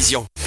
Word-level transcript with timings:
télévision. 0.00 0.39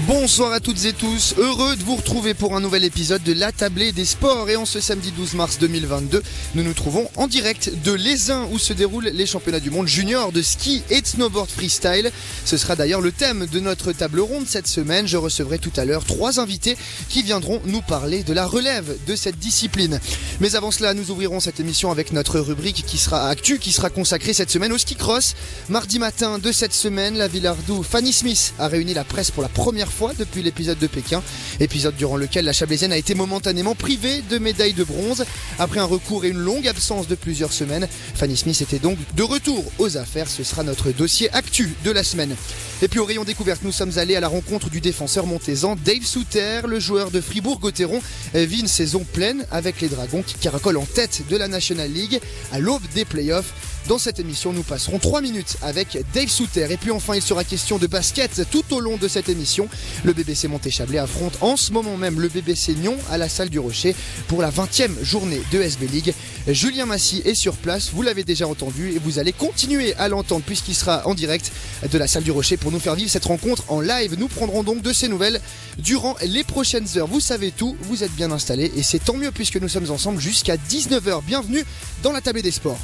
Bonsoir 0.00 0.52
à 0.52 0.60
toutes 0.60 0.86
et 0.86 0.94
tous, 0.94 1.34
heureux 1.36 1.76
de 1.76 1.82
vous 1.82 1.96
retrouver 1.96 2.32
pour 2.32 2.56
un 2.56 2.60
nouvel 2.60 2.82
épisode 2.82 3.22
de 3.24 3.34
La 3.34 3.52
Tablée 3.52 3.92
des 3.92 4.06
Sports 4.06 4.48
et 4.48 4.56
en 4.56 4.64
ce 4.64 4.80
samedi 4.80 5.12
12 5.12 5.34
mars 5.34 5.58
2022, 5.58 6.22
nous 6.54 6.62
nous 6.62 6.72
trouvons 6.72 7.10
en 7.16 7.26
direct 7.26 7.70
de 7.84 7.92
l'Aisin 7.92 8.48
où 8.52 8.58
se 8.58 8.72
déroulent 8.72 9.10
les 9.12 9.26
championnats 9.26 9.60
du 9.60 9.70
monde 9.70 9.88
junior 9.88 10.32
de 10.32 10.40
ski 10.40 10.82
et 10.88 11.02
de 11.02 11.06
snowboard 11.06 11.50
freestyle. 11.50 12.10
Ce 12.46 12.56
sera 12.56 12.74
d'ailleurs 12.74 13.02
le 13.02 13.12
thème 13.12 13.44
de 13.44 13.60
notre 13.60 13.92
table 13.92 14.20
ronde 14.20 14.46
cette 14.46 14.66
semaine. 14.66 15.06
Je 15.06 15.18
recevrai 15.18 15.58
tout 15.58 15.72
à 15.76 15.84
l'heure 15.84 16.06
trois 16.06 16.40
invités 16.40 16.78
qui 17.10 17.22
viendront 17.22 17.60
nous 17.66 17.82
parler 17.82 18.22
de 18.22 18.32
la 18.32 18.46
relève 18.46 18.96
de 19.06 19.14
cette 19.14 19.38
discipline. 19.38 20.00
Mais 20.40 20.56
avant 20.56 20.70
cela, 20.70 20.94
nous 20.94 21.10
ouvrirons 21.10 21.38
cette 21.40 21.60
émission 21.60 21.90
avec 21.90 22.12
notre 22.12 22.40
rubrique 22.40 22.84
qui 22.86 22.96
sera 22.96 23.28
actu, 23.28 23.58
qui 23.58 23.72
sera 23.72 23.90
consacrée 23.90 24.32
cette 24.32 24.50
semaine 24.50 24.72
au 24.72 24.78
ski 24.78 24.94
cross. 24.94 25.34
Mardi 25.68 25.98
matin 25.98 26.38
de 26.38 26.50
cette 26.50 26.72
semaine, 26.72 27.18
la 27.18 27.28
Villardou 27.28 27.82
Fanny 27.82 28.14
Smith 28.14 28.54
a 28.58 28.68
réuni 28.68 28.94
la 28.94 29.04
presse 29.04 29.30
pour 29.30 29.42
la 29.42 29.50
première 29.50 29.81
fois 29.90 30.12
depuis 30.18 30.42
l'épisode 30.42 30.78
de 30.78 30.86
Pékin, 30.86 31.22
épisode 31.58 31.96
durant 31.96 32.16
lequel 32.16 32.44
la 32.44 32.52
Chablaisienne 32.52 32.92
a 32.92 32.96
été 32.96 33.14
momentanément 33.14 33.74
privée 33.74 34.22
de 34.30 34.38
médaille 34.38 34.74
de 34.74 34.84
bronze. 34.84 35.24
Après 35.58 35.80
un 35.80 35.84
recours 35.84 36.24
et 36.24 36.28
une 36.28 36.38
longue 36.38 36.68
absence 36.68 37.08
de 37.08 37.14
plusieurs 37.14 37.52
semaines, 37.52 37.88
Fanny 38.14 38.36
Smith 38.36 38.60
était 38.60 38.78
donc 38.78 38.98
de 39.16 39.22
retour 39.22 39.64
aux 39.78 39.96
affaires. 39.96 40.28
Ce 40.28 40.44
sera 40.44 40.62
notre 40.62 40.90
dossier 40.92 41.32
actu 41.32 41.70
de 41.84 41.90
la 41.90 42.04
semaine. 42.04 42.36
Et 42.82 42.88
puis 42.88 42.98
au 42.98 43.04
rayon 43.04 43.24
découverte, 43.24 43.62
nous 43.62 43.72
sommes 43.72 43.96
allés 43.96 44.16
à 44.16 44.20
la 44.20 44.28
rencontre 44.28 44.68
du 44.68 44.80
défenseur 44.80 45.26
montaisan 45.26 45.76
Dave 45.84 46.04
Souter, 46.04 46.60
le 46.66 46.80
joueur 46.80 47.10
de 47.10 47.20
Fribourg-Gotteron, 47.20 48.00
vit 48.34 48.60
une 48.60 48.68
saison 48.68 49.04
pleine 49.12 49.46
avec 49.50 49.80
les 49.80 49.88
Dragons 49.88 50.22
qui 50.22 50.34
caracolent 50.34 50.78
en 50.78 50.84
tête 50.84 51.22
de 51.28 51.36
la 51.36 51.48
National 51.48 51.90
League 51.90 52.20
à 52.52 52.58
l'aube 52.58 52.82
des 52.94 53.04
playoffs. 53.04 53.52
Dans 53.88 53.98
cette 53.98 54.20
émission, 54.20 54.52
nous 54.52 54.62
passerons 54.62 55.00
3 55.00 55.20
minutes 55.20 55.56
avec 55.60 55.98
Dave 56.14 56.28
Souter. 56.28 56.68
Et 56.70 56.76
puis 56.76 56.92
enfin, 56.92 57.16
il 57.16 57.22
sera 57.22 57.42
question 57.42 57.78
de 57.78 57.88
basket 57.88 58.48
tout 58.50 58.62
au 58.70 58.78
long 58.78 58.96
de 58.96 59.08
cette 59.08 59.28
émission. 59.28 59.68
Le 60.04 60.12
BBC 60.12 60.46
Montéchablais 60.46 60.98
affronte 60.98 61.36
en 61.40 61.56
ce 61.56 61.72
moment 61.72 61.96
même 61.96 62.20
le 62.20 62.28
BBC 62.28 62.74
Nyon 62.74 62.96
à 63.10 63.18
la 63.18 63.28
salle 63.28 63.48
du 63.48 63.58
Rocher 63.58 63.96
pour 64.28 64.40
la 64.40 64.50
20e 64.50 65.02
journée 65.02 65.42
de 65.50 65.60
SB 65.60 65.88
League. 65.88 66.14
Julien 66.46 66.86
Massy 66.86 67.22
est 67.24 67.34
sur 67.34 67.56
place, 67.56 67.90
vous 67.92 68.02
l'avez 68.02 68.22
déjà 68.22 68.46
entendu 68.46 68.92
et 68.92 69.00
vous 69.00 69.18
allez 69.18 69.32
continuer 69.32 69.94
à 69.94 70.08
l'entendre 70.08 70.44
puisqu'il 70.46 70.74
sera 70.74 71.06
en 71.08 71.14
direct 71.14 71.50
de 71.90 71.98
la 71.98 72.06
salle 72.06 72.22
du 72.22 72.30
Rocher 72.30 72.56
pour 72.56 72.70
nous 72.70 72.80
faire 72.80 72.94
vivre 72.94 73.10
cette 73.10 73.24
rencontre 73.24 73.64
en 73.66 73.80
live. 73.80 74.14
Nous 74.16 74.28
prendrons 74.28 74.62
donc 74.62 74.82
de 74.82 74.92
ces 74.92 75.08
nouvelles 75.08 75.40
durant 75.78 76.14
les 76.22 76.44
prochaines 76.44 76.86
heures. 76.96 77.08
Vous 77.08 77.20
savez 77.20 77.50
tout, 77.50 77.76
vous 77.82 78.04
êtes 78.04 78.14
bien 78.14 78.30
installés 78.30 78.70
et 78.76 78.84
c'est 78.84 79.00
tant 79.00 79.16
mieux 79.16 79.32
puisque 79.32 79.56
nous 79.56 79.68
sommes 79.68 79.90
ensemble 79.90 80.20
jusqu'à 80.20 80.56
19h. 80.56 81.24
Bienvenue 81.26 81.64
dans 82.04 82.12
la 82.12 82.20
table 82.20 82.42
des 82.42 82.52
sports. 82.52 82.78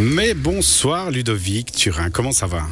Mais 0.00 0.32
bonsoir 0.32 1.10
Ludovic 1.10 1.72
Turin, 1.72 2.08
comment 2.08 2.32
ça 2.32 2.46
va? 2.46 2.66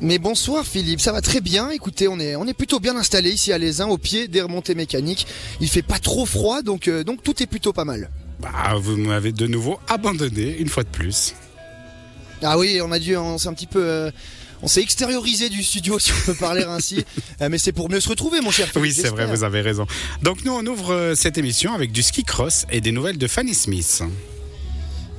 Mais 0.00 0.18
bonsoir 0.18 0.66
Philippe, 0.66 1.00
ça 1.00 1.12
va 1.12 1.20
très 1.20 1.40
bien. 1.40 1.70
Écoutez, 1.70 2.08
on 2.08 2.18
est, 2.18 2.34
on 2.34 2.48
est 2.48 2.52
plutôt 2.52 2.80
bien 2.80 2.96
installé 2.96 3.30
ici 3.30 3.52
à 3.52 3.58
Les 3.58 3.80
au 3.80 3.96
pied 3.96 4.26
des 4.26 4.42
remontées 4.42 4.74
mécaniques. 4.74 5.28
Il 5.60 5.68
fait 5.68 5.82
pas 5.82 6.00
trop 6.00 6.26
froid, 6.26 6.62
donc, 6.62 6.88
euh, 6.88 7.04
donc 7.04 7.22
tout 7.22 7.40
est 7.44 7.46
plutôt 7.46 7.72
pas 7.72 7.84
mal. 7.84 8.10
Bah, 8.40 8.74
vous 8.76 8.96
m'avez 8.96 9.30
de 9.30 9.46
nouveau 9.46 9.78
abandonné 9.86 10.56
une 10.58 10.68
fois 10.68 10.82
de 10.82 10.88
plus. 10.88 11.34
Ah 12.42 12.58
oui, 12.58 12.80
on 12.82 12.90
a 12.90 12.98
dû, 12.98 13.16
on 13.16 13.38
s'est 13.38 13.48
un 13.48 13.54
petit 13.54 13.68
peu, 13.68 13.84
euh, 13.84 14.10
on 14.62 14.66
s'est 14.66 14.82
extériorisé 14.82 15.48
du 15.48 15.62
studio 15.62 16.00
si 16.00 16.10
on 16.10 16.26
peut 16.26 16.34
parler 16.34 16.64
ainsi, 16.64 17.04
euh, 17.40 17.48
mais 17.48 17.58
c'est 17.58 17.72
pour 17.72 17.88
mieux 17.88 18.00
se 18.00 18.08
retrouver, 18.08 18.40
mon 18.40 18.50
cher. 18.50 18.66
Philippe, 18.66 18.82
oui, 18.82 18.92
c'est 18.92 19.10
vrai, 19.10 19.26
vous 19.26 19.44
avez 19.44 19.60
raison. 19.60 19.86
Donc 20.22 20.44
nous, 20.44 20.52
on 20.52 20.66
ouvre 20.66 21.12
cette 21.14 21.38
émission 21.38 21.72
avec 21.72 21.92
du 21.92 22.02
ski 22.02 22.24
cross 22.24 22.66
et 22.72 22.80
des 22.80 22.90
nouvelles 22.90 23.18
de 23.18 23.28
Fanny 23.28 23.54
Smith. 23.54 24.02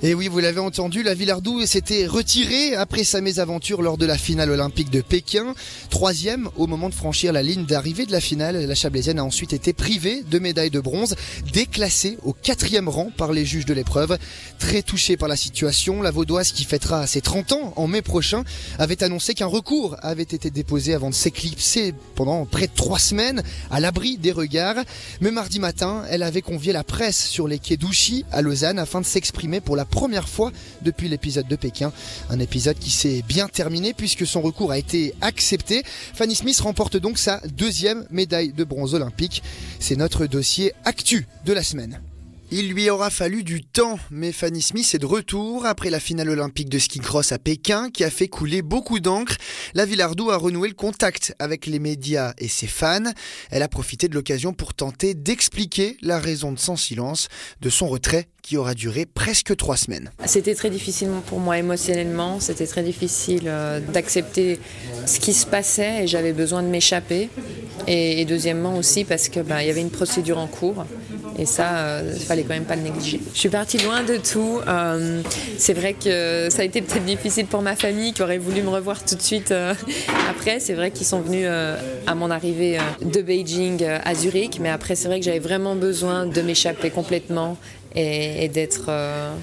Et 0.03 0.13
oui, 0.13 0.27
vous 0.27 0.37
l'avez 0.37 0.59
entendu, 0.59 1.01
la 1.01 1.15
Villardou 1.15 1.65
s'était 1.65 2.05
retirée 2.05 2.75
après 2.75 3.03
sa 3.03 3.19
mésaventure 3.19 3.81
lors 3.81 3.97
de 3.97 4.05
la 4.05 4.15
finale 4.15 4.51
olympique 4.51 4.91
de 4.91 5.01
Pékin. 5.01 5.55
Troisième 5.89 6.49
au 6.55 6.67
moment 6.67 6.89
de 6.89 6.93
franchir 6.93 7.33
la 7.33 7.41
ligne 7.41 7.65
d'arrivée 7.65 8.05
de 8.05 8.11
la 8.11 8.21
finale, 8.21 8.63
la 8.63 8.75
Chablaisienne 8.75 9.17
a 9.17 9.23
ensuite 9.23 9.53
été 9.53 9.73
privée 9.73 10.21
de 10.21 10.37
médaille 10.37 10.69
de 10.69 10.79
bronze, 10.79 11.15
déclassée 11.51 12.19
au 12.23 12.33
quatrième 12.33 12.89
rang 12.89 13.09
par 13.17 13.31
les 13.31 13.43
juges 13.43 13.65
de 13.65 13.73
l'épreuve. 13.73 14.19
Très 14.59 14.83
touchée 14.83 15.17
par 15.17 15.27
la 15.27 15.35
situation, 15.35 16.03
la 16.03 16.11
Vaudoise 16.11 16.51
qui 16.51 16.63
fêtera 16.63 17.07
ses 17.07 17.21
30 17.21 17.53
ans 17.53 17.73
en 17.75 17.87
mai 17.87 18.03
prochain 18.03 18.43
avait 18.77 19.01
annoncé 19.01 19.33
qu'un 19.33 19.47
recours 19.47 19.95
avait 20.03 20.21
été 20.21 20.51
déposé 20.51 20.93
avant 20.93 21.09
de 21.09 21.15
s'éclipser 21.15 21.95
pendant 22.13 22.45
près 22.45 22.67
de 22.67 22.75
trois 22.75 22.99
semaines 22.99 23.41
à 23.71 23.79
l'abri 23.79 24.19
des 24.19 24.31
regards. 24.31 24.77
Mais 25.21 25.31
mardi 25.31 25.59
matin, 25.59 26.03
elle 26.11 26.21
avait 26.21 26.43
convié 26.43 26.71
la 26.71 26.83
presse 26.83 27.25
sur 27.27 27.47
les 27.47 27.57
quais 27.57 27.77
d'Ouchy 27.77 28.25
à 28.31 28.43
Lausanne 28.43 28.77
afin 28.77 29.01
de 29.01 29.05
s'exprimer 29.07 29.59
pour 29.59 29.75
la 29.75 29.86
première 29.89 30.29
fois 30.29 30.51
depuis 30.81 31.09
l'épisode 31.09 31.47
de 31.47 31.55
Pékin. 31.55 31.91
Un 32.29 32.39
épisode 32.39 32.77
qui 32.77 32.89
s'est 32.89 33.23
bien 33.27 33.47
terminé 33.47 33.93
puisque 33.93 34.25
son 34.25 34.41
recours 34.41 34.71
a 34.71 34.77
été 34.77 35.13
accepté. 35.21 35.83
Fanny 35.85 36.35
Smith 36.35 36.59
remporte 36.59 36.97
donc 36.97 37.17
sa 37.17 37.41
deuxième 37.47 38.05
médaille 38.09 38.53
de 38.53 38.63
bronze 38.63 38.93
olympique. 38.93 39.43
C'est 39.79 39.95
notre 39.95 40.25
dossier 40.25 40.73
actu 40.85 41.27
de 41.45 41.53
la 41.53 41.63
semaine. 41.63 41.99
Il 42.49 42.69
lui 42.69 42.89
aura 42.89 43.09
fallu 43.09 43.43
du 43.43 43.61
temps, 43.61 43.99
mais 44.09 44.31
Fanny 44.31 44.61
Smith 44.61 44.89
est 44.95 44.99
de 44.99 45.05
retour 45.05 45.65
après 45.65 45.89
la 45.89 45.99
finale 45.99 46.29
olympique 46.29 46.69
de 46.69 46.79
ski 46.79 46.99
cross 46.99 47.33
à 47.33 47.39
Pékin 47.39 47.89
qui 47.89 48.05
a 48.05 48.09
fait 48.09 48.29
couler 48.29 48.61
beaucoup 48.61 49.01
d'encre. 49.01 49.35
La 49.73 49.85
Villardou 49.85 50.31
a 50.31 50.37
renoué 50.37 50.69
le 50.69 50.73
contact 50.73 51.35
avec 51.39 51.65
les 51.65 51.79
médias 51.79 52.33
et 52.37 52.47
ses 52.47 52.67
fans. 52.67 53.11
Elle 53.51 53.63
a 53.63 53.67
profité 53.67 54.07
de 54.07 54.15
l'occasion 54.15 54.53
pour 54.53 54.73
tenter 54.73 55.13
d'expliquer 55.13 55.97
la 56.01 56.19
raison 56.19 56.53
de 56.53 56.59
son 56.59 56.77
silence, 56.77 57.27
de 57.59 57.69
son 57.69 57.87
retrait 57.87 58.29
qui 58.43 58.55
aura 58.55 58.75
duré 58.75 59.05
presque 59.05 59.53
trois 59.57 59.75
semaines. 59.75 60.09
C'était 60.25 60.55
très 60.55 60.69
difficile 60.69 61.09
pour 61.25 61.41
moi 61.41 61.57
émotionnellement, 61.57 62.39
c'était 62.39 62.65
très 62.65 62.81
difficile 62.81 63.43
euh, 63.47 63.81
d'accepter 63.81 64.57
ce 65.05 65.19
qui 65.19 65.33
se 65.33 65.45
passait 65.45 66.03
et 66.03 66.07
j'avais 66.07 66.31
besoin 66.31 66.63
de 66.63 66.69
m'échapper. 66.69 67.27
Et, 67.87 68.23
deuxièmement 68.23 68.77
aussi 68.77 69.03
parce 69.03 69.27
qu'il 69.27 69.43
ben, 69.43 69.61
y 69.61 69.69
avait 69.69 69.81
une 69.81 69.91
procédure 69.91 70.37
en 70.37 70.47
cours 70.47 70.85
et 71.37 71.45
ça, 71.45 72.01
il 72.01 72.09
euh, 72.09 72.15
fallait 72.15 72.43
quand 72.43 72.53
même 72.53 72.65
pas 72.65 72.75
le 72.75 72.81
négliger. 72.81 73.19
Je 73.33 73.39
suis 73.39 73.49
partie 73.49 73.77
loin 73.79 74.03
de 74.03 74.17
tout. 74.17 74.59
Euh, 74.67 75.21
c'est 75.57 75.73
vrai 75.73 75.93
que 75.93 76.47
ça 76.49 76.61
a 76.61 76.65
été 76.65 76.81
peut-être 76.81 77.05
difficile 77.05 77.45
pour 77.45 77.61
ma 77.61 77.75
famille 77.75 78.13
qui 78.13 78.21
aurait 78.21 78.37
voulu 78.37 78.61
me 78.61 78.69
revoir 78.69 79.03
tout 79.03 79.15
de 79.15 79.21
suite 79.21 79.53
après. 80.29 80.59
C'est 80.59 80.73
vrai 80.73 80.91
qu'ils 80.91 81.05
sont 81.05 81.21
venus 81.21 81.47
à 82.07 82.15
mon 82.15 82.31
arrivée 82.31 82.77
de 83.01 83.21
Beijing 83.21 83.83
à 83.83 84.15
Zurich, 84.15 84.59
mais 84.59 84.69
après 84.69 84.95
c'est 84.95 85.07
vrai 85.07 85.19
que 85.19 85.25
j'avais 85.25 85.39
vraiment 85.39 85.75
besoin 85.75 86.25
de 86.25 86.41
m'échapper 86.41 86.89
complètement 86.89 87.57
et, 87.97 88.49
d'être 88.49 88.85
euh, 88.89 89.33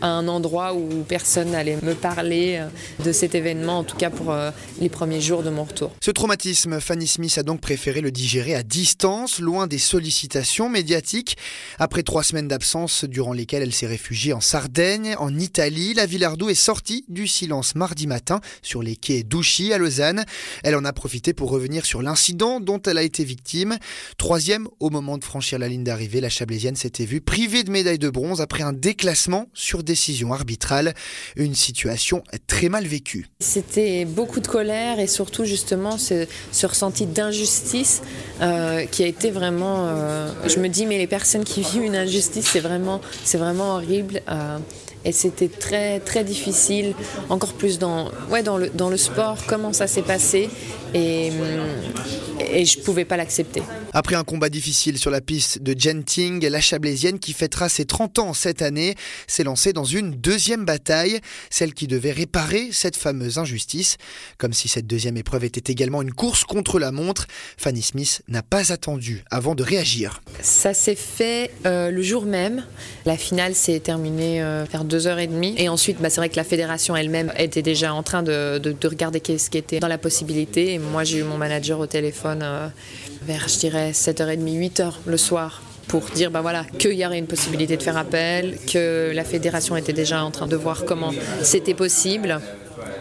à 0.00 0.08
un 0.08 0.28
endroit 0.28 0.74
où 0.74 1.04
personne 1.08 1.50
n'allait 1.50 1.78
me 1.82 1.94
parler 1.94 2.58
euh, 2.58 3.04
de 3.04 3.12
cet 3.12 3.34
événement, 3.34 3.78
en 3.78 3.84
tout 3.84 3.96
cas 3.96 4.10
pour 4.10 4.32
euh, 4.32 4.50
les 4.80 4.88
premiers 4.88 5.20
jours 5.20 5.42
de 5.42 5.50
mon 5.50 5.64
retour. 5.64 5.92
Ce 6.02 6.10
traumatisme, 6.10 6.80
Fanny 6.80 7.06
Smith 7.06 7.36
a 7.38 7.42
donc 7.42 7.60
préféré 7.60 8.00
le 8.00 8.10
digérer 8.10 8.54
à 8.54 8.62
distance, 8.62 9.40
loin 9.40 9.66
des 9.66 9.78
sollicitations 9.78 10.68
médiatiques. 10.68 11.36
Après 11.78 12.02
trois 12.02 12.22
semaines 12.22 12.48
d'absence 12.48 13.04
durant 13.04 13.32
lesquelles 13.32 13.62
elle 13.62 13.72
s'est 13.72 13.86
réfugiée 13.86 14.32
en 14.32 14.40
Sardaigne, 14.40 15.16
en 15.18 15.36
Italie, 15.38 15.94
la 15.94 16.06
Villardou 16.06 16.48
est 16.48 16.54
sortie 16.54 17.04
du 17.08 17.26
silence 17.26 17.74
mardi 17.74 18.06
matin 18.06 18.40
sur 18.62 18.82
les 18.82 18.96
quais 18.96 19.22
d'Ouchy 19.22 19.72
à 19.72 19.78
Lausanne. 19.78 20.24
Elle 20.62 20.76
en 20.76 20.84
a 20.84 20.92
profité 20.92 21.32
pour 21.32 21.50
revenir 21.50 21.86
sur 21.86 22.02
l'incident 22.02 22.60
dont 22.60 22.80
elle 22.82 22.98
a 22.98 23.02
été 23.02 23.24
victime. 23.24 23.76
Troisième, 24.18 24.68
au 24.80 24.90
moment 24.90 25.18
de 25.18 25.24
franchir 25.24 25.58
la 25.58 25.68
ligne 25.68 25.84
d'arrivée, 25.84 26.20
la 26.20 26.28
Chablaisienne 26.28 26.76
s'était 26.76 27.04
vue 27.04 27.20
privée 27.20 27.64
de 27.64 27.70
médaille 27.70 27.98
de 27.98 28.10
bronze 28.10 28.40
après 28.40 28.62
un 28.62 28.72
déclassement 28.72 29.46
sur 29.54 29.82
décision 29.86 30.34
arbitrale, 30.34 30.92
une 31.36 31.54
situation 31.54 32.22
très 32.46 32.68
mal 32.68 32.86
vécue. 32.86 33.28
C'était 33.40 34.04
beaucoup 34.04 34.40
de 34.40 34.46
colère 34.46 34.98
et 35.00 35.06
surtout 35.06 35.44
justement 35.44 35.96
ce, 35.96 36.26
ressenti 36.66 37.06
d'injustice 37.06 38.02
euh, 38.42 38.84
qui 38.84 39.02
a 39.04 39.06
été 39.06 39.30
vraiment... 39.30 39.86
Euh, 39.86 40.30
je 40.46 40.58
me 40.58 40.68
dis 40.68 40.84
mais 40.84 40.98
les 40.98 41.06
personnes 41.06 41.44
qui 41.44 41.62
vivent 41.62 41.84
une 41.84 41.96
injustice 41.96 42.46
c'est 42.52 42.60
vraiment, 42.60 43.00
vraiment 43.34 43.76
horrible. 43.76 44.20
Euh, 44.28 44.58
et 45.06 45.12
c'était 45.12 45.48
très 45.48 46.00
très 46.00 46.24
difficile, 46.24 46.94
encore 47.30 47.54
plus 47.54 47.78
dans, 47.78 48.10
ouais, 48.30 48.42
dans, 48.42 48.58
le, 48.58 48.68
dans 48.68 48.90
le 48.90 48.96
sport, 48.96 49.38
comment 49.46 49.72
ça 49.72 49.86
s'est 49.86 50.02
passé 50.02 50.50
et, 50.94 51.30
et 52.40 52.64
je 52.64 52.78
ne 52.78 52.84
pouvais 52.84 53.04
pas 53.04 53.16
l'accepter. 53.16 53.62
Après 53.92 54.16
un 54.16 54.24
combat 54.24 54.48
difficile 54.48 54.98
sur 54.98 55.10
la 55.10 55.20
piste 55.20 55.62
de 55.62 55.78
Genting, 55.78 56.44
la 56.46 56.60
Chablaisienne 56.60 57.18
qui 57.18 57.32
fêtera 57.32 57.68
ses 57.68 57.84
30 57.84 58.18
ans 58.18 58.34
cette 58.34 58.62
année 58.62 58.94
s'est 59.26 59.44
lancée 59.44 59.72
dans 59.72 59.84
une 59.84 60.10
deuxième 60.10 60.64
bataille, 60.64 61.20
celle 61.50 61.72
qui 61.72 61.86
devait 61.86 62.12
réparer 62.12 62.70
cette 62.72 62.96
fameuse 62.96 63.38
injustice. 63.38 63.96
Comme 64.38 64.52
si 64.52 64.68
cette 64.68 64.86
deuxième 64.86 65.16
épreuve 65.16 65.44
était 65.44 65.72
également 65.72 66.02
une 66.02 66.12
course 66.12 66.44
contre 66.44 66.78
la 66.78 66.92
montre, 66.92 67.26
Fanny 67.56 67.82
Smith 67.82 68.22
n'a 68.28 68.42
pas 68.42 68.72
attendu 68.72 69.22
avant 69.30 69.54
de 69.54 69.62
réagir. 69.62 70.20
Ça 70.40 70.74
s'est 70.74 70.96
fait 70.96 71.52
euh, 71.64 71.90
le 71.90 72.02
jour 72.02 72.24
même. 72.24 72.64
La 73.06 73.16
finale 73.16 73.54
s'est 73.54 73.78
terminée 73.78 74.42
euh, 74.42 74.64
vers 74.68 74.84
2h30. 74.84 75.54
Et 75.58 75.68
ensuite, 75.68 76.02
bah, 76.02 76.10
c'est 76.10 76.20
vrai 76.20 76.28
que 76.28 76.34
la 76.34 76.42
fédération 76.42 76.96
elle-même 76.96 77.32
était 77.38 77.62
déjà 77.62 77.94
en 77.94 78.02
train 78.02 78.24
de, 78.24 78.60
regarder 78.84 79.22
ce 79.38 79.48
qui 79.48 79.58
était 79.58 79.78
dans 79.78 79.86
la 79.86 79.96
possibilité. 79.96 80.72
Et 80.72 80.78
moi, 80.80 81.04
j'ai 81.04 81.18
eu 81.18 81.22
mon 81.22 81.38
manager 81.38 81.78
au 81.78 81.86
téléphone 81.86 82.40
euh, 82.42 82.66
vers, 83.22 83.46
je 83.48 83.58
dirais, 83.58 83.92
7h30, 83.92 84.40
8h 84.40 84.92
le 85.06 85.16
soir 85.16 85.62
pour 85.86 86.02
dire 86.16 86.32
bah 86.32 86.40
voilà 86.40 86.64
qu'il 86.80 86.94
y 86.94 87.06
aurait 87.06 87.20
une 87.20 87.28
possibilité 87.28 87.76
de 87.76 87.82
faire 87.82 87.96
appel, 87.96 88.58
que 88.66 89.12
la 89.14 89.22
fédération 89.22 89.76
était 89.76 89.92
déjà 89.92 90.24
en 90.24 90.32
train 90.32 90.48
de 90.48 90.56
voir 90.56 90.84
comment 90.84 91.12
c'était 91.42 91.74
possible. 91.74 92.40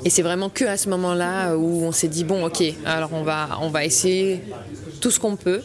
Et 0.03 0.11
c'est 0.11 0.21
vraiment 0.21 0.49
que 0.49 0.65
à 0.65 0.77
ce 0.77 0.89
moment-là 0.89 1.57
où 1.57 1.83
on 1.83 1.91
s'est 1.91 2.09
dit 2.09 2.23
bon 2.23 2.45
ok 2.45 2.61
alors 2.85 3.09
on 3.11 3.23
va 3.69 3.85
essayer 3.85 4.39
tout 5.01 5.09
ce 5.09 5.19
qu'on 5.19 5.35
peut, 5.35 5.63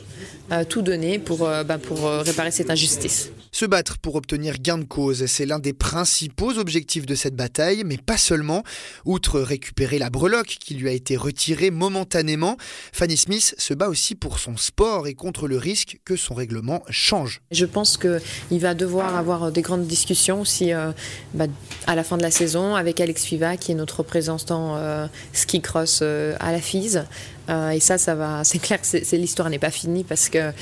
euh, 0.50 0.64
tout 0.66 0.80
donner 0.80 1.18
pour, 1.18 1.40
bah, 1.40 1.76
pour 1.76 2.08
réparer 2.08 2.52
cette 2.52 2.70
injustice. 2.70 3.30
Se 3.52 3.64
battre 3.64 3.98
pour 3.98 4.14
obtenir 4.14 4.58
gain 4.60 4.78
de 4.78 4.84
cause, 4.84 5.26
c'est 5.26 5.44
l'un 5.44 5.58
des 5.58 5.72
principaux 5.72 6.56
objectifs 6.56 7.04
de 7.04 7.16
cette 7.16 7.34
bataille, 7.34 7.82
mais 7.84 7.96
pas 7.96 8.16
seulement. 8.16 8.62
Outre 9.04 9.40
récupérer 9.40 9.98
la 9.98 10.08
breloque 10.08 10.56
qui 10.60 10.74
lui 10.74 10.88
a 10.88 10.92
été 10.92 11.16
retirée 11.16 11.70
momentanément, 11.70 12.56
Fanny 12.92 13.16
Smith 13.16 13.54
se 13.58 13.74
bat 13.74 13.88
aussi 13.88 14.14
pour 14.14 14.38
son 14.38 14.56
sport 14.56 15.08
et 15.08 15.14
contre 15.14 15.48
le 15.48 15.56
risque 15.56 15.98
que 16.04 16.14
son 16.14 16.34
règlement 16.34 16.82
change. 16.90 17.40
Je 17.50 17.66
pense 17.66 17.96
qu'il 17.96 18.60
va 18.60 18.74
devoir 18.74 19.16
avoir 19.16 19.50
des 19.50 19.62
grandes 19.62 19.86
discussions 19.86 20.40
aussi 20.40 20.70
bah, 21.34 21.46
à 21.86 21.96
la 21.96 22.04
fin 22.04 22.16
de 22.16 22.22
la 22.22 22.30
saison 22.30 22.76
avec 22.76 23.00
Alex 23.00 23.24
Fiva, 23.24 23.56
qui 23.56 23.72
est 23.72 23.74
notre 23.74 23.98
représentant 23.98 25.08
ski 25.32 25.60
cross 25.60 26.02
à 26.02 26.52
la 26.52 26.60
FISE. 26.60 27.04
et 27.48 27.80
ça, 27.80 27.98
ça 27.98 28.14
va. 28.14 28.44
C'est 28.50 28.60
clair 28.60 28.80
que 28.80 29.16
l'histoire 29.16 29.50
n'est 29.50 29.58
pas 29.58 29.70
finie 29.70 30.04
parce 30.04 30.28
que 30.28 30.52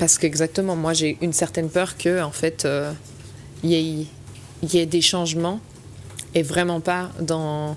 parce 0.00 0.16
qu'exactement, 0.16 0.76
moi 0.76 0.94
j'ai 0.94 1.18
une 1.20 1.34
certaine 1.34 1.68
peur 1.68 1.98
que 1.98 2.22
en 2.22 2.32
fait 2.32 2.64
euh, 2.64 2.90
il 3.62 3.70
y, 3.70 4.78
ait 4.78 4.86
des 4.86 5.02
changements 5.02 5.60
et 6.34 6.42
vraiment 6.42 6.80
pas 6.80 7.10
dans, 7.20 7.76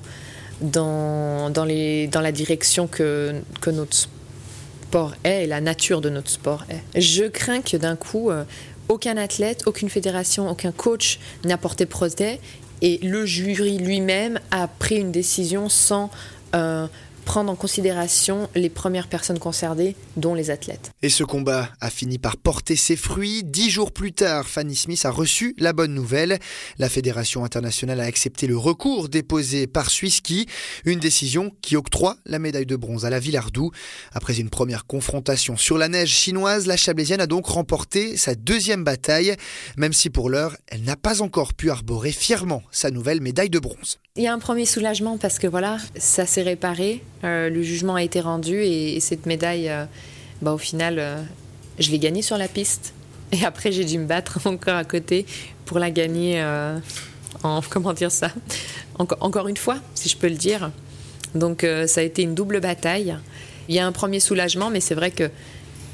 dans, 0.61 1.49
dans, 1.49 1.65
les, 1.65 2.07
dans 2.07 2.21
la 2.21 2.31
direction 2.31 2.87
que, 2.87 3.35
que 3.59 3.69
notre 3.69 3.97
sport 3.97 5.15
est 5.25 5.43
et 5.43 5.47
la 5.47 5.59
nature 5.59 5.99
de 5.99 6.09
notre 6.09 6.29
sport 6.29 6.63
est. 6.69 7.01
Je 7.01 7.25
crains 7.25 7.61
que 7.61 7.75
d'un 7.75 7.97
coup, 7.97 8.31
euh, 8.31 8.45
aucun 8.87 9.17
athlète, 9.17 9.63
aucune 9.65 9.89
fédération, 9.89 10.49
aucun 10.49 10.71
coach 10.71 11.19
n'a 11.43 11.57
porté 11.57 11.85
procès 11.85 12.39
et 12.81 12.99
le 13.03 13.25
jury 13.25 13.79
lui-même 13.79 14.39
a 14.49 14.69
pris 14.69 14.95
une 14.95 15.11
décision 15.11 15.67
sans 15.67 16.09
euh, 16.55 16.87
prendre 17.23 17.51
en 17.51 17.55
considération 17.55 18.49
les 18.55 18.69
premières 18.69 19.07
personnes 19.07 19.39
concernées, 19.39 19.95
dont 20.17 20.35
les 20.35 20.51
athlètes. 20.51 20.91
Et 21.01 21.09
ce 21.09 21.23
combat 21.23 21.69
a 21.81 21.89
fini 21.89 22.17
par 22.17 22.37
porter 22.37 22.75
ses 22.75 22.95
fruits. 22.95 23.43
Dix 23.43 23.69
jours 23.69 23.91
plus 23.91 24.13
tard, 24.13 24.47
Fanny 24.47 24.75
Smith 24.75 25.05
a 25.05 25.09
reçu 25.09 25.55
la 25.57 25.73
bonne 25.73 25.93
nouvelle. 25.93 26.39
La 26.77 26.89
Fédération 26.89 27.43
internationale 27.43 27.99
a 27.99 28.05
accepté 28.05 28.47
le 28.47 28.57
recours 28.57 29.09
déposé 29.09 29.67
par 29.67 29.89
Swisski, 29.89 30.47
une 30.85 30.99
décision 30.99 31.51
qui 31.61 31.75
octroie 31.75 32.17
la 32.25 32.39
médaille 32.39 32.65
de 32.65 32.75
bronze 32.75 33.05
à 33.05 33.09
la 33.09 33.19
Villardou. 33.19 33.71
Après 34.13 34.39
une 34.39 34.49
première 34.49 34.85
confrontation 34.85 35.57
sur 35.57 35.77
la 35.77 35.87
neige 35.87 36.09
chinoise, 36.09 36.67
la 36.67 36.77
Chablaisienne 36.77 37.21
a 37.21 37.27
donc 37.27 37.47
remporté 37.47 38.17
sa 38.17 38.35
deuxième 38.35 38.83
bataille, 38.83 39.35
même 39.77 39.93
si 39.93 40.09
pour 40.09 40.29
l'heure, 40.29 40.55
elle 40.67 40.83
n'a 40.83 40.95
pas 40.95 41.21
encore 41.21 41.53
pu 41.53 41.69
arborer 41.69 42.11
fièrement 42.11 42.63
sa 42.71 42.91
nouvelle 42.91 43.21
médaille 43.21 43.49
de 43.49 43.59
bronze. 43.59 43.99
Il 44.15 44.21
y 44.21 44.27
a 44.27 44.33
un 44.33 44.37
premier 44.37 44.67
soulagement 44.67 45.17
parce 45.17 45.39
que 45.39 45.47
voilà, 45.47 45.77
ça 45.95 46.27
s'est 46.27 46.43
réparé, 46.43 47.01
euh, 47.23 47.49
le 47.49 47.63
jugement 47.63 47.95
a 47.95 48.03
été 48.03 48.21
rendu 48.21 48.61
et, 48.61 48.99
cette 48.99 49.25
médaille, 49.25 49.69
euh, 49.69 49.85
bah, 50.43 50.53
au 50.53 50.59
final, 50.59 50.99
euh, 50.99 51.19
je 51.79 51.89
l'ai 51.89 51.97
gagnée 51.97 52.21
sur 52.21 52.37
la 52.37 52.47
piste. 52.47 52.93
Et 53.31 53.43
après, 53.43 53.71
j'ai 53.71 53.83
dû 53.83 53.97
me 53.97 54.05
battre 54.05 54.39
encore 54.45 54.75
à 54.75 54.83
côté 54.83 55.25
pour 55.65 55.79
la 55.79 55.89
gagner 55.89 56.39
en, 57.41 57.61
comment 57.71 57.93
dire 57.93 58.11
ça, 58.11 58.29
encore 58.99 59.47
une 59.47 59.57
fois, 59.57 59.79
si 59.95 60.09
je 60.09 60.17
peux 60.17 60.29
le 60.29 60.35
dire. 60.35 60.69
Donc 61.33 61.65
ça 61.87 62.01
a 62.01 62.03
été 62.03 62.21
une 62.21 62.35
double 62.35 62.59
bataille. 62.59 63.17
Il 63.67 63.73
y 63.73 63.79
a 63.79 63.87
un 63.87 63.91
premier 63.91 64.19
soulagement, 64.19 64.69
mais 64.69 64.79
c'est 64.79 64.93
vrai 64.93 65.09
que 65.09 65.31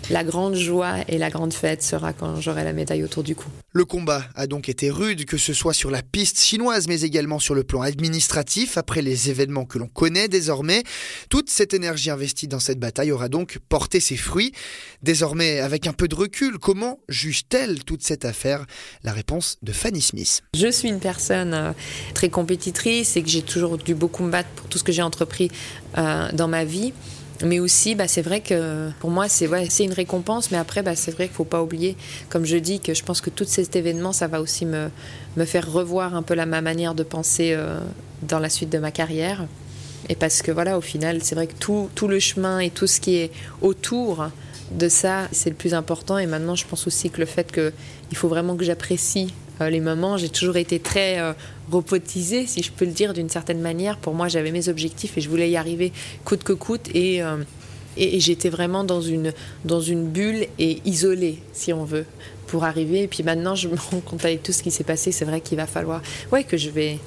la 0.09 0.23
grande 0.23 0.55
joie 0.55 0.97
et 1.07 1.17
la 1.17 1.29
grande 1.29 1.53
fête 1.53 1.83
sera 1.83 2.13
quand 2.13 2.41
j'aurai 2.41 2.63
la 2.63 2.73
médaille 2.73 3.03
autour 3.03 3.23
du 3.23 3.35
cou. 3.35 3.49
Le 3.71 3.85
combat 3.85 4.23
a 4.35 4.47
donc 4.47 4.69
été 4.69 4.89
rude, 4.89 5.25
que 5.25 5.37
ce 5.37 5.53
soit 5.53 5.73
sur 5.73 5.91
la 5.91 6.01
piste 6.01 6.39
chinoise, 6.39 6.87
mais 6.87 7.01
également 7.01 7.39
sur 7.39 7.55
le 7.55 7.63
plan 7.63 7.81
administratif, 7.81 8.77
après 8.77 9.01
les 9.01 9.29
événements 9.29 9.65
que 9.65 9.77
l'on 9.77 9.87
connaît 9.87 10.27
désormais. 10.27 10.83
Toute 11.29 11.49
cette 11.49 11.73
énergie 11.73 12.09
investie 12.09 12.47
dans 12.47 12.59
cette 12.59 12.79
bataille 12.79 13.11
aura 13.11 13.29
donc 13.29 13.59
porté 13.69 13.99
ses 13.99 14.17
fruits. 14.17 14.51
Désormais, 15.03 15.59
avec 15.59 15.87
un 15.87 15.93
peu 15.93 16.07
de 16.07 16.15
recul, 16.15 16.57
comment 16.57 16.99
juge-t-elle 17.09 17.83
toute 17.83 18.03
cette 18.03 18.25
affaire? 18.25 18.65
La 19.03 19.13
réponse 19.13 19.57
de 19.61 19.71
Fanny 19.71 20.01
Smith. 20.01 20.41
Je 20.55 20.71
suis 20.71 20.89
une 20.89 20.99
personne 20.99 21.53
euh, 21.53 21.71
très 22.13 22.29
compétitrice 22.29 23.15
et 23.15 23.21
que 23.21 23.29
j'ai 23.29 23.41
toujours 23.41 23.77
dû 23.77 23.93
beaucoup 23.93 24.23
me 24.23 24.31
battre 24.31 24.49
pour 24.49 24.67
tout 24.67 24.77
ce 24.77 24.83
que 24.83 24.91
j'ai 24.91 25.01
entrepris 25.01 25.51
euh, 25.97 26.29
dans 26.33 26.47
ma 26.47 26.65
vie. 26.65 26.93
Mais 27.43 27.59
aussi, 27.59 27.95
bah, 27.95 28.07
c'est 28.07 28.21
vrai 28.21 28.41
que 28.41 28.89
pour 28.99 29.09
moi, 29.09 29.29
c'est 29.29 29.47
ouais, 29.47 29.65
une 29.65 29.93
récompense. 29.93 30.51
Mais 30.51 30.57
après, 30.57 30.81
bah, 30.83 30.95
c'est 30.95 31.11
vrai 31.11 31.25
qu'il 31.25 31.33
ne 31.33 31.37
faut 31.37 31.45
pas 31.45 31.63
oublier, 31.63 31.95
comme 32.29 32.45
je 32.45 32.57
dis, 32.57 32.79
que 32.79 32.93
je 32.93 33.03
pense 33.03 33.21
que 33.21 33.29
tout 33.29 33.45
cet 33.45 33.75
événement, 33.75 34.11
ça 34.11 34.27
va 34.27 34.41
aussi 34.41 34.65
me, 34.65 34.89
me 35.37 35.45
faire 35.45 35.71
revoir 35.71 36.15
un 36.15 36.21
peu 36.21 36.33
la, 36.33 36.45
ma 36.45 36.61
manière 36.61 36.95
de 36.95 37.03
penser 37.03 37.53
euh, 37.53 37.79
dans 38.23 38.39
la 38.39 38.49
suite 38.49 38.69
de 38.69 38.77
ma 38.77 38.91
carrière. 38.91 39.45
Et 40.09 40.15
parce 40.15 40.41
que 40.41 40.51
voilà, 40.51 40.77
au 40.77 40.81
final, 40.81 41.19
c'est 41.23 41.35
vrai 41.35 41.47
que 41.47 41.55
tout, 41.59 41.89
tout 41.95 42.07
le 42.07 42.19
chemin 42.19 42.59
et 42.59 42.69
tout 42.69 42.87
ce 42.87 42.99
qui 42.99 43.15
est 43.15 43.31
autour 43.61 44.29
de 44.71 44.89
ça, 44.89 45.27
c'est 45.31 45.49
le 45.49 45.55
plus 45.55 45.73
important. 45.73 46.17
Et 46.17 46.25
maintenant, 46.25 46.55
je 46.55 46.65
pense 46.65 46.87
aussi 46.87 47.09
que 47.09 47.19
le 47.19 47.25
fait 47.25 47.51
qu'il 47.51 48.17
faut 48.17 48.27
vraiment 48.27 48.55
que 48.55 48.65
j'apprécie 48.65 49.33
les 49.67 49.79
moments. 49.79 50.17
J'ai 50.17 50.29
toujours 50.29 50.57
été 50.57 50.79
très 50.79 51.19
euh, 51.19 51.33
robotisée, 51.71 52.45
si 52.45 52.63
je 52.63 52.71
peux 52.71 52.85
le 52.85 52.91
dire 52.91 53.13
d'une 53.13 53.29
certaine 53.29 53.59
manière. 53.59 53.97
Pour 53.97 54.13
moi, 54.13 54.27
j'avais 54.27 54.51
mes 54.51 54.69
objectifs 54.69 55.17
et 55.17 55.21
je 55.21 55.29
voulais 55.29 55.49
y 55.49 55.57
arriver 55.57 55.91
coûte 56.23 56.43
que 56.43 56.53
coûte. 56.53 56.89
Et, 56.93 57.21
euh, 57.21 57.37
et, 57.97 58.19
j'étais 58.19 58.49
vraiment 58.49 58.83
dans 58.83 59.01
une, 59.01 59.33
dans 59.65 59.81
une 59.81 60.07
bulle 60.07 60.47
et 60.57 60.79
isolée, 60.85 61.39
si 61.53 61.73
on 61.73 61.83
veut, 61.83 62.05
pour 62.47 62.63
arriver. 62.63 63.03
Et 63.03 63.07
puis 63.07 63.23
maintenant, 63.23 63.55
je 63.55 63.67
me 63.67 63.75
rends 63.91 63.99
compte 63.99 64.23
avec 64.23 64.43
tout 64.43 64.53
ce 64.53 64.63
qui 64.63 64.71
s'est 64.71 64.83
passé, 64.83 65.11
c'est 65.11 65.25
vrai 65.25 65.41
qu'il 65.41 65.57
va 65.57 65.67
falloir 65.67 66.01
ouais, 66.31 66.43
que 66.43 66.57
je 66.57 66.69
vais, 66.69 66.99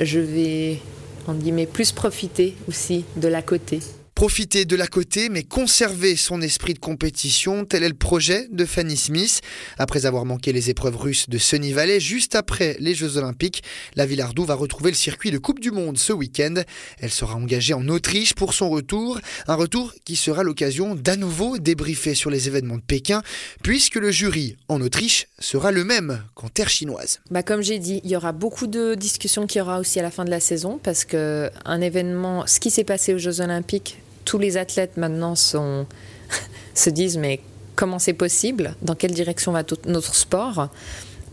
je 0.00 0.20
vais, 0.20 0.78
en 1.26 1.34
guillemets, 1.34 1.66
plus 1.66 1.92
profiter 1.92 2.54
aussi 2.68 3.04
de 3.16 3.28
la 3.28 3.42
côté. 3.42 3.80
Profiter 4.22 4.66
de 4.66 4.76
la 4.76 4.86
côté, 4.86 5.28
mais 5.30 5.42
conserver 5.42 6.14
son 6.14 6.42
esprit 6.42 6.74
de 6.74 6.78
compétition, 6.78 7.64
tel 7.64 7.82
est 7.82 7.88
le 7.88 7.94
projet 7.94 8.46
de 8.52 8.64
Fanny 8.64 8.96
Smith. 8.96 9.40
Après 9.78 10.06
avoir 10.06 10.24
manqué 10.24 10.52
les 10.52 10.70
épreuves 10.70 10.96
russes 10.96 11.28
de 11.28 11.38
Sunny 11.38 11.72
Valley, 11.72 11.98
juste 11.98 12.36
après 12.36 12.76
les 12.78 12.94
Jeux 12.94 13.16
Olympiques, 13.16 13.64
la 13.96 14.06
Villardou 14.06 14.44
va 14.44 14.54
retrouver 14.54 14.92
le 14.92 14.96
circuit 14.96 15.32
de 15.32 15.38
Coupe 15.38 15.58
du 15.58 15.72
Monde 15.72 15.98
ce 15.98 16.12
week-end. 16.12 16.54
Elle 17.00 17.10
sera 17.10 17.34
engagée 17.34 17.74
en 17.74 17.88
Autriche 17.88 18.34
pour 18.34 18.54
son 18.54 18.70
retour, 18.70 19.18
un 19.48 19.56
retour 19.56 19.92
qui 20.04 20.14
sera 20.14 20.44
l'occasion 20.44 20.94
d'à 20.94 21.16
nouveau 21.16 21.58
débriefer 21.58 22.14
sur 22.14 22.30
les 22.30 22.46
événements 22.46 22.76
de 22.76 22.82
Pékin, 22.82 23.24
puisque 23.64 23.96
le 23.96 24.12
jury 24.12 24.56
en 24.68 24.80
Autriche 24.82 25.26
sera 25.40 25.72
le 25.72 25.82
même 25.82 26.22
qu'en 26.36 26.48
terre 26.48 26.68
chinoise. 26.68 27.18
Bah 27.32 27.42
comme 27.42 27.62
j'ai 27.62 27.80
dit, 27.80 28.00
il 28.04 28.10
y 28.12 28.14
aura 28.14 28.30
beaucoup 28.30 28.68
de 28.68 28.94
discussions 28.94 29.48
qui 29.48 29.58
y 29.58 29.60
aura 29.60 29.80
aussi 29.80 29.98
à 29.98 30.02
la 30.02 30.12
fin 30.12 30.24
de 30.24 30.30
la 30.30 30.38
saison, 30.38 30.78
parce 30.80 31.04
que 31.04 31.50
un 31.64 31.80
événement, 31.80 32.46
ce 32.46 32.60
qui 32.60 32.70
s'est 32.70 32.84
passé 32.84 33.14
aux 33.14 33.18
Jeux 33.18 33.40
Olympiques, 33.40 33.98
tous 34.24 34.38
les 34.38 34.56
athlètes 34.56 34.96
maintenant 34.96 35.34
se 36.74 36.90
disent 36.90 37.18
mais 37.18 37.40
comment 37.76 37.98
c'est 37.98 38.12
possible? 38.12 38.74
Dans 38.82 38.94
quelle 38.94 39.12
direction 39.12 39.52
va 39.52 39.62
notre 39.86 40.14
sport? 40.14 40.68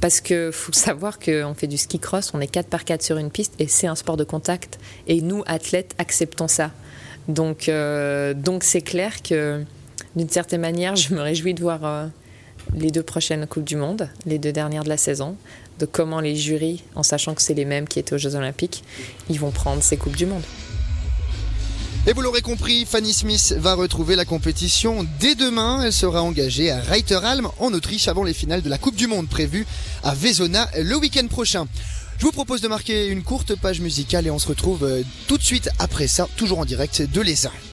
Parce 0.02 0.22
qu'il 0.22 0.52
faut 0.54 0.72
savoir 0.72 1.20
qu'on 1.20 1.54
fait 1.54 1.68
du 1.68 1.78
ski 1.78 2.00
cross, 2.00 2.32
on 2.34 2.40
est 2.40 2.48
4 2.48 2.68
par 2.68 2.86
4 2.86 3.02
sur 3.02 3.18
une 3.18 3.30
piste 3.30 3.54
et 3.60 3.68
c'est 3.68 3.88
un 3.88 3.96
sport 3.96 4.16
de 4.16 4.24
contact. 4.24 4.80
Et 5.08 5.22
nous, 5.22 5.44
athlètes, 5.46 5.94
acceptons 5.98 6.48
ça. 6.48 6.72
Donc 7.28 7.70
euh, 7.70 8.34
c'est 8.62 8.82
clair 8.82 9.22
que 9.22 9.64
d'une 10.16 10.30
certaine 10.30 10.62
manière, 10.62 10.96
je 10.96 11.14
me 11.14 11.22
réjouis 11.22 11.54
de 11.54 11.62
voir 11.62 11.86
euh, 11.86 12.08
les 12.76 12.92
deux 12.92 13.04
prochaines 13.04 13.46
Coupes 13.46 13.66
du 13.66 13.76
Monde, 13.76 14.10
les 14.26 14.40
deux 14.40 14.52
dernières 14.52 14.84
de 14.84 14.90
la 14.90 14.98
saison, 14.98 15.36
de 15.80 15.86
comment 15.86 16.22
les 16.22 16.36
jurys, 16.36 16.84
en 16.96 17.04
sachant 17.04 17.36
que 17.36 17.42
c'est 17.42 17.54
les 17.54 17.66
mêmes 17.66 17.88
qui 17.88 18.00
étaient 18.00 18.16
aux 18.16 18.20
Jeux 18.20 18.36
Olympiques, 18.36 18.84
ils 19.30 19.40
vont 19.40 19.52
prendre 19.52 19.84
ces 19.84 19.98
Coupes 19.98 20.16
du 20.16 20.26
Monde. 20.26 20.44
Et 22.08 22.14
vous 22.14 22.22
l'aurez 22.22 22.42
compris, 22.42 22.86
Fanny 22.86 23.14
Smith 23.14 23.54
va 23.58 23.76
retrouver 23.76 24.16
la 24.16 24.26
compétition 24.26 25.06
dès 25.20 25.36
demain. 25.36 25.84
Elle 25.84 25.94
sera 25.94 26.24
engagée 26.24 26.72
à 26.72 26.80
Reiteralm 26.80 27.50
en 27.60 27.74
Autriche 27.74 28.08
avant 28.08 28.24
les 28.24 28.34
finales 28.34 28.62
de 28.62 28.70
la 28.70 28.78
Coupe 28.78 28.96
du 28.96 29.06
Monde 29.06 29.28
prévue 29.28 29.68
à 30.04 30.16
Vezona 30.16 30.70
le 30.78 30.96
week-end 30.96 31.28
prochain. 31.28 31.68
Je 32.18 32.26
vous 32.26 32.32
propose 32.32 32.62
de 32.62 32.68
marquer 32.68 33.08
une 33.08 33.22
courte 33.22 33.56
page 33.56 33.82
musicale 33.82 34.28
et 34.28 34.32
on 34.32 34.40
se 34.40 34.48
retrouve 34.48 34.84
euh, 34.84 35.04
tout 35.28 35.38
de 35.38 35.44
suite 35.44 35.70
après 35.78 36.08
ça, 36.08 36.28
toujours 36.36 36.60
en 36.60 36.66
direct 36.66 37.02
de 37.02 37.22
l'ESA. 37.22 37.52